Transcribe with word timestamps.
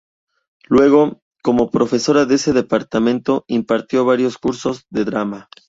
Luego, 0.67 1.21
como 1.43 1.69
profesora 1.69 2.25
de 2.25 2.33
ese 2.33 2.53
Departamento, 2.53 3.45
impartió 3.47 4.03
varios 4.03 4.39
cursos 4.39 4.87
de 4.89 5.05
Drama. 5.05 5.47